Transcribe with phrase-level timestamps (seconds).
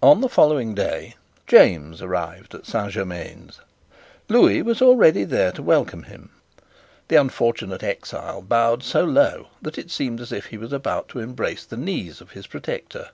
[0.00, 1.16] On the following day
[1.48, 3.62] James arrived at Saint Germains.
[4.28, 6.30] Lewis was already there to welcome him.
[7.08, 11.18] The unfortunate exile bowed so low that it seemed as if he was about to
[11.18, 13.10] embrace the knees of his protector.